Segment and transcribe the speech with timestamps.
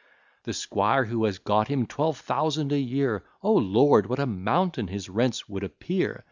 [0.45, 4.07] The squire who has got him twelve thousand a year, O Lord!
[4.07, 6.19] what a mountain his rents would appear!